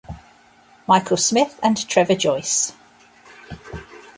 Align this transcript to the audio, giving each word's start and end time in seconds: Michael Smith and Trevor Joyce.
Michael 0.87 1.15
Smith 1.17 1.59
and 1.61 1.87
Trevor 1.87 2.15
Joyce. 2.15 2.73